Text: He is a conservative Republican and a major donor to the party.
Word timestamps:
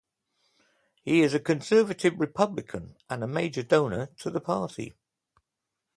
He 1.03 1.21
is 1.21 1.35
a 1.35 1.39
conservative 1.39 2.19
Republican 2.19 2.95
and 3.07 3.23
a 3.23 3.27
major 3.27 3.61
donor 3.61 4.07
to 4.21 4.31
the 4.31 4.41
party. 4.41 4.95